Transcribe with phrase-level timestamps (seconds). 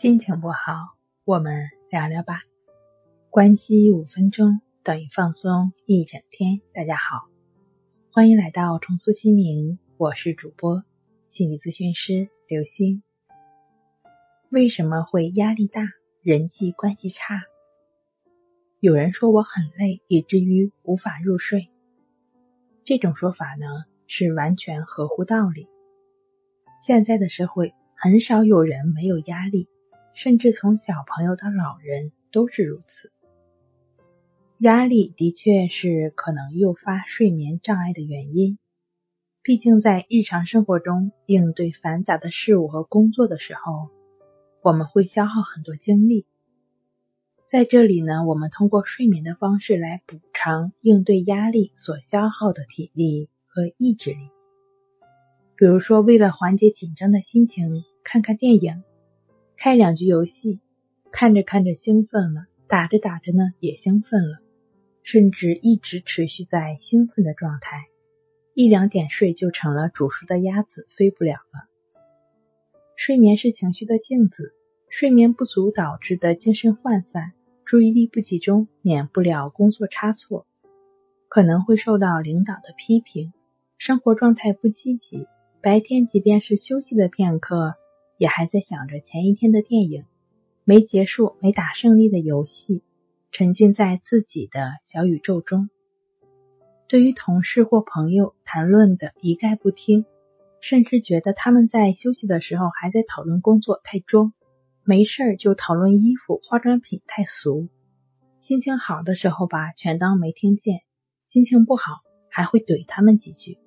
[0.00, 2.42] 心情不好，我们聊聊吧。
[3.30, 6.60] 关系五分钟等于放松一整天。
[6.72, 7.26] 大家好，
[8.12, 10.84] 欢迎来到重塑心灵，我是主播
[11.26, 13.02] 心理咨询师刘星。
[14.50, 15.82] 为什么会压力大、
[16.22, 17.42] 人际关系差？
[18.78, 21.70] 有人说我很累，以至于无法入睡。
[22.84, 23.66] 这种说法呢，
[24.06, 25.66] 是完全合乎道理。
[26.80, 29.68] 现在的社会很少有人没有压力。
[30.20, 33.12] 甚至从小朋友到老人都是如此。
[34.58, 38.58] 压力的确是可能诱发睡眠障碍的原因。
[39.44, 43.90] 毕竟在日常生活中应对繁杂的事物和工作的时候，
[44.60, 46.26] 我们会消耗很多精力。
[47.44, 54.30] 在这里呢，我们通过睡眠的方式来补偿应对压力所消耗的体力和意志力。
[55.54, 58.82] 比如说，为了缓解紧张的心情，看看电影。
[59.60, 60.60] 开两局游戏，
[61.10, 64.38] 看着看着兴奋了，打着打着呢也兴奋了，
[65.02, 67.88] 甚至一直持续在兴奋的状态，
[68.54, 71.66] 一两点睡就成了煮熟的鸭子，飞不了了。
[72.94, 74.54] 睡眠是情绪的镜子，
[74.90, 77.32] 睡眠不足导致的精神涣散、
[77.64, 80.46] 注意力不集中，免不了工作差错，
[81.28, 83.32] 可能会受到领导的批评，
[83.76, 85.26] 生活状态不积极，
[85.60, 87.74] 白天即便是休息的片刻。
[88.18, 90.04] 也还在想着前一天的电影
[90.64, 92.82] 没结束、没打胜利的游戏，
[93.32, 95.70] 沉浸在自己的小宇宙中。
[96.88, 100.04] 对于同事或朋友谈论的一概不听，
[100.60, 104.32] 甚至觉得他们在休息的时候还在讨论工作太装，
[104.84, 107.68] 没事就讨论衣服、化妆品太俗。
[108.40, 110.78] 心情好的时候吧，全当没听见；
[111.26, 113.58] 心情不好，还会怼他们几句。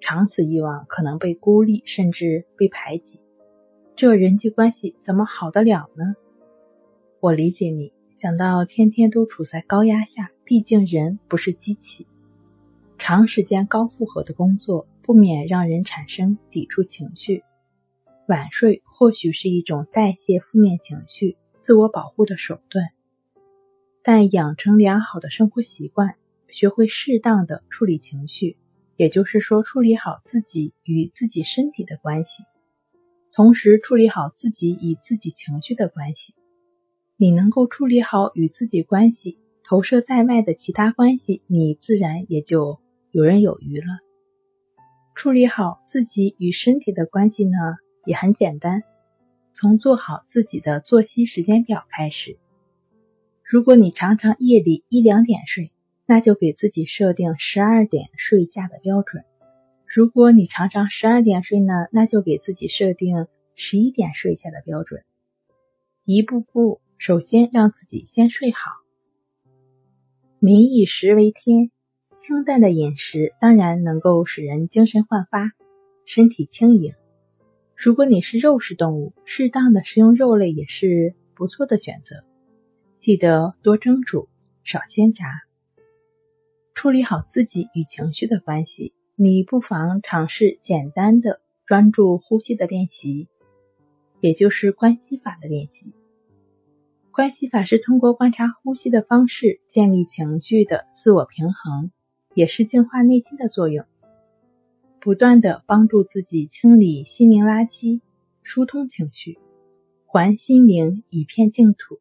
[0.00, 3.21] 长此以往，可能被孤立，甚至被排挤。
[3.94, 6.16] 这人际关系怎么好得了呢？
[7.20, 12.06] 我理解你，想到天天都处在高压下，毕竟人不是机器，
[12.98, 17.44] 长时间高负荷的工作不免让人产生抵触情绪。
[18.26, 22.88] 晚睡或许是一种代谢负面情绪、自我保护的手段，
[24.02, 26.16] 但养成良好的生活习惯，
[26.48, 28.56] 学会适当的处理情绪，
[28.96, 32.44] 也就是说，处理好自己与自己身体的关系。
[33.34, 36.34] 同时处理好自己与自己情绪的关系，
[37.16, 42.78] 你能够处理好与自己关系，投射在外的其他关系，你自然也就
[43.10, 43.86] 游刃有余了。
[45.14, 47.56] 处理好自己与身体的关系呢，
[48.04, 48.82] 也很简单，
[49.54, 52.36] 从做好自己的作息时间表开始。
[53.42, 55.72] 如果你常常夜里一两点睡，
[56.04, 59.24] 那就给自己设定十二点睡下的标准。
[59.94, 65.04] 如果你常常十二点睡呢，那就给自己设定十一点睡下的标准，
[66.06, 68.70] 一步步，首先让自己先睡好。
[70.38, 71.70] 民以食为天，
[72.16, 75.52] 清淡的饮食当然能够使人精神焕发，
[76.06, 76.94] 身体轻盈。
[77.76, 82.24] 如果你是肉食动物，适当的食用肉类也是不错的选择。
[82.98, 84.30] 记得多蒸煮，
[84.64, 85.26] 少煎炸。
[86.72, 88.94] 处理好自己与情绪的关系。
[89.24, 93.28] 你不妨尝试简单的专注呼吸的练习，
[94.20, 95.92] 也就是关系法的练习。
[97.12, 101.92] 关系法是通过观察呼吸的方式建立情绪的自我平衡，
[102.34, 103.86] 也是净化内心的作用，
[105.00, 108.00] 不断的帮助自己清理心灵垃圾，
[108.42, 109.38] 疏通情绪，
[110.04, 112.00] 还心灵一片净土，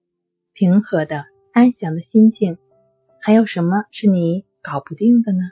[0.54, 2.58] 平和的安详的心境。
[3.20, 5.52] 还有什么是你搞不定的呢？